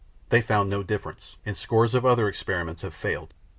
[0.29, 3.35] They found no difference, and scores of other experiments have failed.